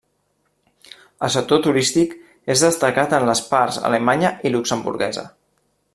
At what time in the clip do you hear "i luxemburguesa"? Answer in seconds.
4.51-5.27